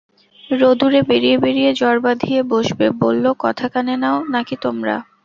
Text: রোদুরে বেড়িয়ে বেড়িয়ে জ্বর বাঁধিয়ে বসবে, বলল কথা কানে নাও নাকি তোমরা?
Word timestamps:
রোদুরে 0.53 0.99
বেড়িয়ে 1.09 1.37
বেড়িয়ে 1.37 1.71
জ্বর 1.73 1.95
বাঁধিয়ে 1.99 2.39
বসবে, 2.51 2.85
বলল 3.01 3.25
কথা 3.39 3.65
কানে 3.73 3.95
নাও 4.03 4.17
নাকি 4.33 4.55
তোমরা? 4.63 4.95